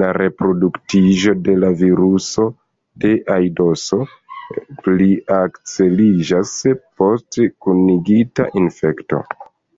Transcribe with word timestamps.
La 0.00 0.08
reproduktiĝo 0.16 1.32
de 1.46 1.54
la 1.62 1.70
viruso 1.80 2.44
de 3.04 3.10
aidoso 3.36 3.98
pli 4.84 5.08
akceliĝas 5.38 6.54
post 7.02 7.40
kunigita 7.68 8.48
infekto. 8.62 9.20